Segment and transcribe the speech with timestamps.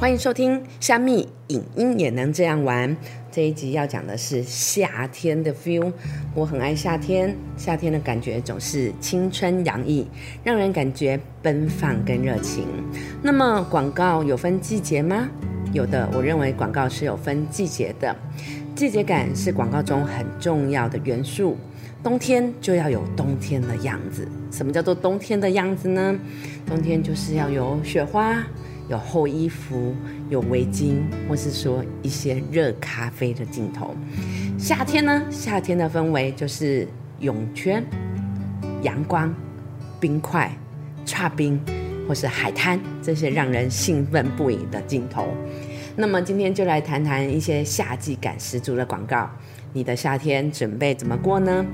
[0.00, 2.96] 欢迎收听虾米影音也能这样玩。
[3.30, 5.92] 这一集要讲的是夏天的 feel。
[6.34, 10.08] 我很爱夏天，夏天的感觉总是青春洋溢，
[10.42, 12.64] 让人感觉奔放跟热情。
[13.22, 15.28] 那么广告有分季节吗？
[15.74, 18.16] 有的，我认为广告是有分季节的。
[18.74, 21.58] 季节感是广告中很重要的元素。
[22.02, 24.26] 冬天就要有冬天的样子。
[24.50, 26.18] 什么叫做冬天的样子呢？
[26.66, 28.42] 冬天就是要有雪花。
[28.90, 29.94] 有厚衣服，
[30.28, 30.96] 有围巾，
[31.28, 33.94] 或是说一些热咖啡的镜头。
[34.58, 35.22] 夏天呢？
[35.30, 36.88] 夏天的氛围就是
[37.20, 37.84] 泳圈、
[38.82, 39.32] 阳光、
[40.00, 40.50] 冰块、
[41.06, 41.58] 差冰，
[42.08, 45.28] 或是海滩这些让人兴奋不已的镜头。
[45.94, 49.30] 那么今天就来谈谈一些夏季感十足的广告。
[49.72, 51.64] 你的夏天准备怎么过呢？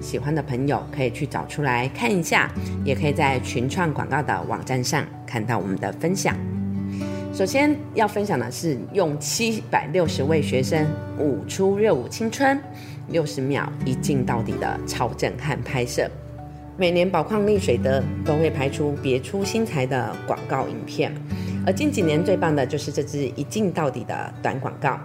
[0.00, 2.50] 喜欢的朋友可以去找出来看一下，
[2.84, 6.36] 也可以在群创广告的网站上看到我们的分享。
[7.36, 10.86] 首先要分享的是用七百六十位学生
[11.18, 12.58] 舞出热舞青春，
[13.08, 16.10] 六十秒一镜到底的超震撼拍摄。
[16.78, 21.14] 每年宝矿力水的都会拍出别出心裁的广告影片，
[21.66, 24.98] 而近几年最棒的就是这支一镜到底的短广告。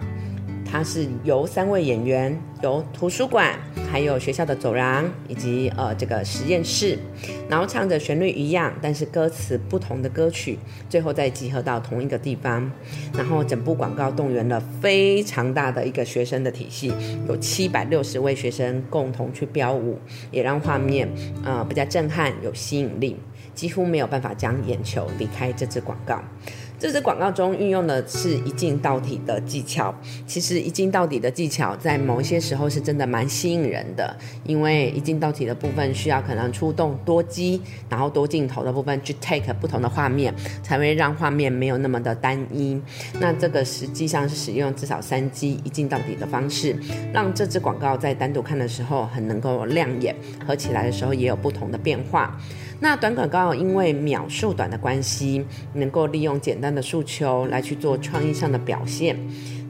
[0.72, 3.54] 它是由三位演员，由图书馆，
[3.90, 6.98] 还有学校的走廊，以及呃这个实验室，
[7.46, 12.72] 然后唱着旋律一样，但是歌词不同的歌曲，最后再集合到同一个地方，
[13.14, 16.90] 然后整部广告动员了非常大的一个学生的体系，
[17.28, 19.98] 有七百六十位学生共同去飙舞，
[20.30, 21.06] 也让画面
[21.44, 23.18] 呃比较震撼，有吸引力，
[23.54, 26.24] 几乎没有办法将眼球离开这支广告。
[26.82, 29.94] 这支广告中运用的是一镜到底的技巧。
[30.26, 42.76] 其实一镜到底的技巧在某些时候是真的蛮吸引人的，因为一镜到底的部分需要可能出动多机，然后多镜头的部分去 take 不同的画面，才会让画面没有那么的单一。
[43.20, 46.76] 那这个实际上是使用至少三机一镜到底的方式，
[47.14, 52.36] 让这支广告在单独看的时候很能够亮眼，合起来的时候也有不同的变化。
[52.82, 59.16] 那短广告因为秒数短的关系，能够利用简单的诉求来去做创意上的表现，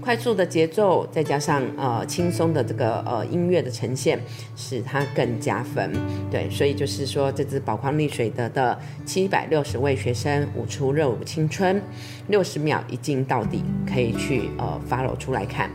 [0.01, 4.19] 快速的节奏再加上呃轻松的这个呃音乐的呈现，
[4.57, 5.93] 使它更加分。
[6.31, 11.83] 对，所以就是说这支宝矿力水的的七百六十位学生舞出热舞青春，
[12.29, 15.69] 六十秒一镜到底，可以去呃 follow 出来看。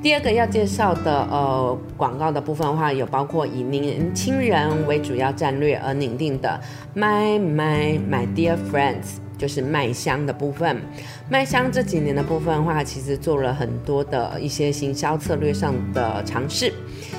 [0.00, 6.60] 第二个要介绍的呃广告的部分的话，有包括以年轻人为主要战略而拟定的
[6.94, 10.80] My My My Dear Friends，就是麦香的部分。
[11.28, 16.72] 麦香这几年的部分的话，其实做了很多的一些行销策略上的尝试。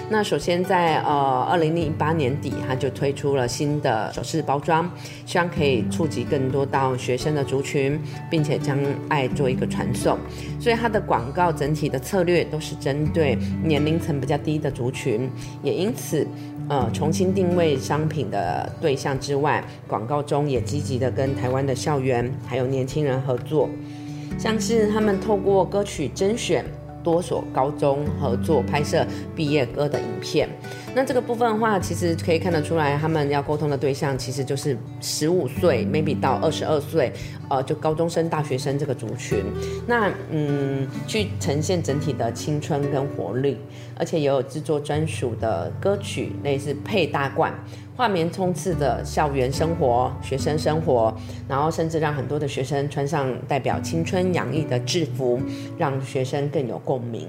[0.10, 4.90] 那首先在呃二零零八年底，它就推出了新的首饰包装，
[5.26, 8.78] 希望可以触及更多到学生的族群，并且将
[9.08, 10.18] 爱做一个传送。
[10.60, 15.30] 所以它的广告整体的策略都是针对年龄层比较低的族群，
[15.62, 16.28] 也因此
[16.68, 23.70] 呃重新定位商品的对象之外，广告中也积极的跟台湾的校园还有年轻人合作，
[24.38, 26.66] 像是他们透过歌曲甄选。
[27.04, 29.06] 多所高中合作拍摄
[29.36, 30.50] 毕业歌的影片，
[30.96, 37.12] 那这个部分的话，其实可以看得出来，他们要沟通的对象其实就是十五岁，maybe 到二十二岁，
[37.50, 39.44] 呃，就高中生、大学生这个族群。
[39.88, 43.58] 那嗯，去呈现整体的青春跟活力，
[43.98, 47.54] 而且也有制作专属的歌曲，类似配大罐。
[48.00, 51.14] 画面充斥着校园生活、学生生活，
[51.50, 55.38] 然后甚至让很多的学生穿上代表青春洋溢的制服，
[55.78, 57.28] 让学生更有共鸣。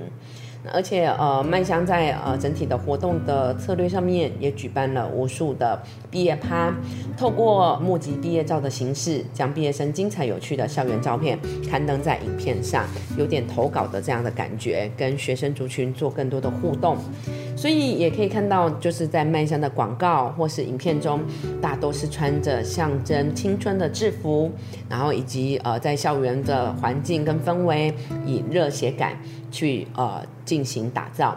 [0.73, 6.73] 而且，呃，麦香在呃整体的活动的策略上面，也举办了无数的毕业趴，
[7.17, 11.37] 透过募集毕业照的形式，将毕业生精彩有趣的校园照片
[11.69, 12.85] 刊登在影片上，
[13.17, 16.97] 有点投稿的这样的感觉，跟学生族群做更多的互动。
[17.61, 21.21] 所以也可以看到，就是在麦香的广告或是影片中，
[21.61, 24.51] 大都是穿着象征青春的制服，
[24.89, 27.93] 然后以及呃在校园的环境跟氛围，
[28.25, 29.13] 以热血感。
[29.53, 31.37] 去呃进行打造，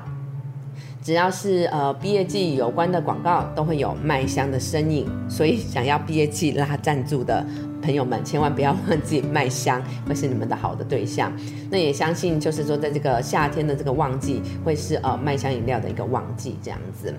[1.02, 5.08] 只要是呃毕业季有关的广告，都会有麦香的身影。
[5.28, 7.44] 所以想要毕业季拉赞助的
[7.84, 11.32] 朋友们，千万不要忘记麦香会是你们的好的对象。
[11.70, 17.14] 那也相信就是说，在这个夏天的这个旺季，会是呃麦香饮料的一个旺季这样子。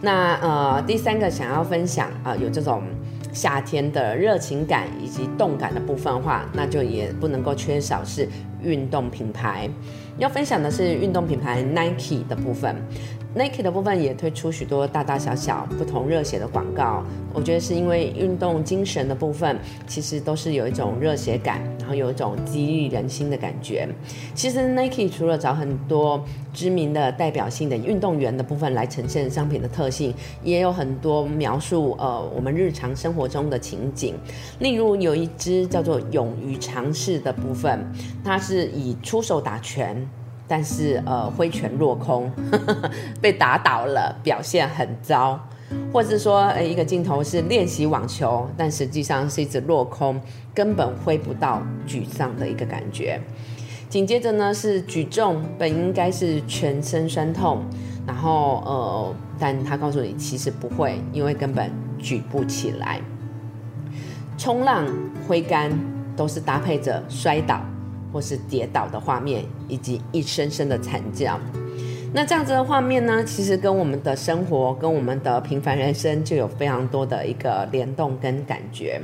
[0.00, 2.84] 那呃第三个想要分享啊，有这种
[3.32, 8.28] 夏天的热情感以及动感的部分的话，那就也不能够缺少是
[8.62, 9.68] 运动品牌。
[10.18, 12.76] 要分享的是运动品牌 Nike 的部分。
[13.36, 17.02] Nike 的部分也推出许多大大小小不同热血的广告，
[17.32, 19.58] 我觉得是因为运动精神的部分，
[19.88, 23.88] 其实都是有一种热血感，然后有一种激励人心的感觉。
[24.36, 30.14] 其实 Nike 除了找很多知名的代表性的运动员的部分来呈现商品的特性，
[30.44, 34.14] 也有很多描述呃我们日常生活中的情景。
[34.60, 37.84] 例如有一支叫做“勇于尝试”的部分，
[38.22, 40.03] 它是以出手打拳。
[40.54, 42.30] 但是呃挥拳落空，
[43.20, 45.36] 被打倒了，表现很糟，
[45.92, 50.20] 或者是说呃一个镜头是练习网球，但实际上是一直落空，
[50.54, 53.20] 根本挥不到，沮丧的一个感觉。
[53.88, 57.64] 紧接着呢是举重，本应该是全身酸痛，
[58.06, 61.68] 然后呃但他告诉你其实不会，因为根本
[61.98, 63.00] 举不起来。
[64.38, 64.86] 冲浪、
[65.26, 65.76] 挥杆
[66.14, 67.60] 都是搭配着摔倒。
[68.14, 71.36] 或是跌倒的画面，以及一声声的惨叫，
[72.12, 79.00] 那这样子的画面呢，其实跟我们的生活，跟我们的平凡人生就有非常多的一个联动跟感觉。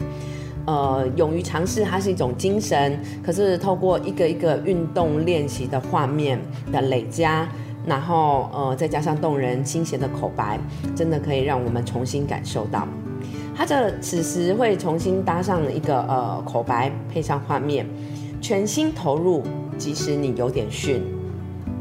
[0.66, 6.38] 呃，勇于尝试，它是一种精神，可是透过一个一个运动练习的画面
[6.70, 7.48] 的累加，
[7.84, 10.60] 然后呃，再加上动人清闲的口白，
[10.94, 12.86] 真的可以让我们重新感受到，
[13.60, 17.86] 他这此时会重新搭上一个呃口白，配上画面。
[18.40, 19.42] 全心投入，
[19.76, 21.02] 即使你有点逊，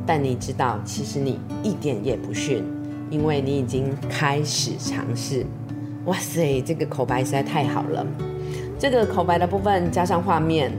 [0.06, 2.66] 但你知道，其实你一点也不逊，
[3.10, 5.46] 因为你已经开始尝试。
[6.04, 8.06] 哇塞，这个口白实在太好了！
[8.78, 10.70] 这个口白的部分加上画面，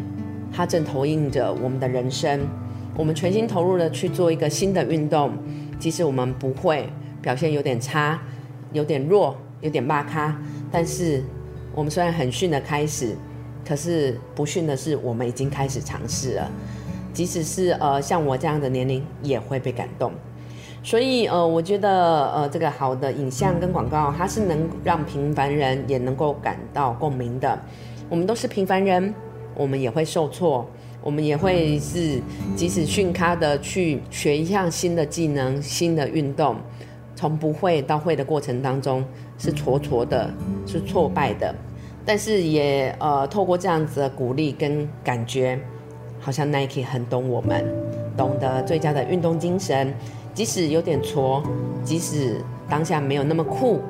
[0.53, 2.47] 它正投影着我们的人生。
[2.95, 5.33] 我们全心投入的去做一个新的运动，
[5.79, 6.91] 即使我们不会，
[7.23, 8.21] 表现有点差，
[8.75, 10.39] 有点弱，有点骂咖，
[10.71, 11.23] 但是
[11.75, 13.17] 我们虽然很逊的开始。
[13.63, 16.51] 可是不训的是，我们已经开始尝试了。
[17.13, 20.11] 即使是呃像我这样的年龄，也会被感动。
[20.83, 27.57] 所以呃，我觉得呃这个好的影像跟广告，它是能让平凡人也能够感到共鸣的。
[28.09, 29.15] 我们都是平凡人，
[29.55, 30.67] 我们也会受挫，
[31.03, 32.21] 我们也会是
[32.57, 36.57] 即使训咖的去学一项新的技能、新的运动，
[37.15, 39.05] 从不会到会的过程当中
[39.41, 40.31] 是挫挫的，
[40.67, 41.53] 是挫败的。
[42.07, 45.59] 但是也呃，透过这样子的鼓励跟感觉，
[46.21, 47.65] 好像 Nike 很懂我们，
[48.17, 49.93] 懂得最佳的运动精神。
[50.33, 51.43] 即使有点挫，
[51.83, 53.81] 即使当下没有那么酷，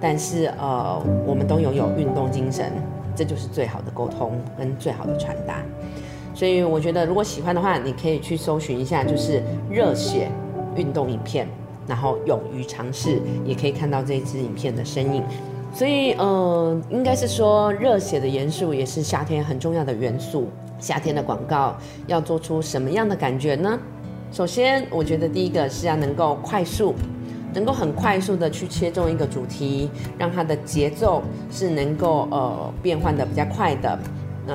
[0.00, 2.72] 但是呃，我们都拥有运动精神，
[3.16, 5.62] 这就是最好的沟通跟最好的传达。
[6.32, 10.28] 所以我觉得，如果喜欢的话，你可以去搜寻一下，就是热血
[10.76, 11.46] 运动影片，
[11.90, 15.24] 然后勇于尝试，也可以看到这支影片的身影。
[15.74, 20.46] 所以，呃，应该是说热血的元素也是夏天很重要的元素。
[20.78, 21.76] 夏天的广告
[22.06, 23.76] 要做出什么样的感觉呢？
[24.30, 26.94] 首先，我觉得第一个是要能够快速，
[27.52, 31.20] 能够很快速的去切中一个主题，让它的节奏
[31.50, 33.98] 是能够呃变换的比较快的。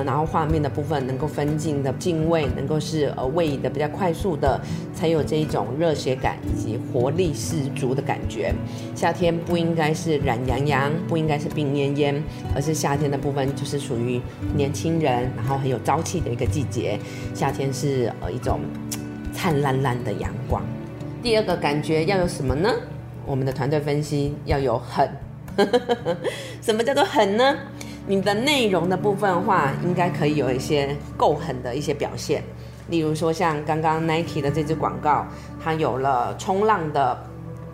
[0.04, 4.60] 然后画面的部分能够分镜的进位能够是呃位移的比较快速的，
[4.94, 8.54] 才有这一种热血感以及活力十足的感觉。
[8.94, 12.22] 夏天不应该是懒洋洋，不应该是病恹恹，
[12.54, 14.20] 而是夏天的部分就是属于
[14.54, 16.98] 年轻人，然后很有朝气的一个季节。
[17.34, 18.60] 夏天是呃一种
[19.32, 20.62] 灿烂烂的阳光。
[21.22, 22.72] 第二个感觉要有什么呢？
[23.24, 25.10] 我们的团队分析要有狠。
[26.60, 27.56] 什么叫做狠呢？
[28.08, 32.42] 你的内容的部分话，应该可以有一些够狠的一些表现，
[32.88, 35.26] 例如说像刚刚 Nike 的这支广告，
[35.62, 37.18] 它有了冲浪的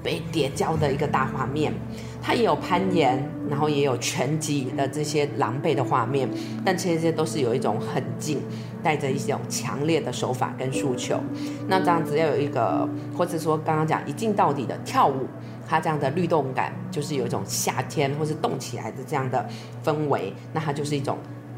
[0.02, 1.72] 被叠焦的一个大画面，
[2.20, 6.28] 它也有攀岩，然后也有拳击的这些狼狈的画面，
[6.64, 8.40] 但其实这些都是有一种很近，
[8.82, 11.20] 带着一种强烈的手法跟诉求。
[11.68, 15.26] 那这样子要有一个，或者说刚刚讲一镜到底的跳舞。
[15.64, 19.48] 它这样的律动感，就是有一种夏天或是动起来的这样的
[19.82, 21.16] 氛围，那它就是一种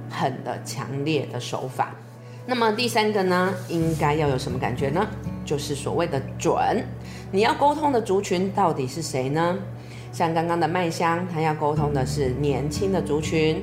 [0.08, 1.92] 狠的、强烈的手法。
[2.46, 5.04] 那么第三个呢，应该要有什么感觉呢？
[5.44, 6.54] 就是所谓的准。
[7.30, 9.56] 你要沟通的族群到底是谁呢？
[10.12, 13.56] 像刚刚的麦香，他要沟通的是年轻的族群；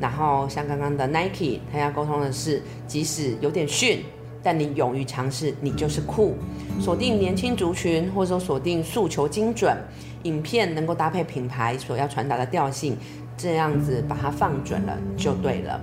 [0.00, 4.04] 然后像刚刚的 Nike，他要沟通的是即使有点逊。
[4.42, 6.36] 但你勇于尝试，你就是酷。
[6.78, 9.76] 锁定年轻族群，或者说锁定诉求精准，
[10.22, 12.96] 影片能够搭配品牌所要传达的调性，
[13.36, 15.80] 这样子把它放准了就对了。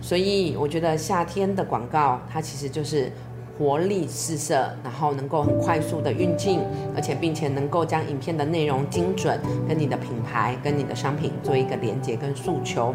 [0.00, 3.12] 所以我觉得夏天的广告，它其实就是
[3.58, 6.60] 活力四射，然后能够很快速的运镜，
[6.94, 12.94] 而且并且能够将影片的内容精准跟你的品牌、跟你的商品做一个连接跟诉求，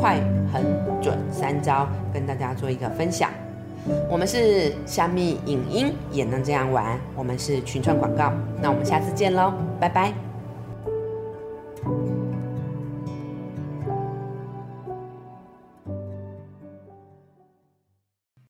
[0.00, 0.20] 快、
[0.52, 0.62] 很、
[1.02, 3.30] 准三招跟大家做一个分享。
[4.10, 10.27] 我们是虾米影音也能这样玩，我们是群创广告，那我们下次见喽，拜拜。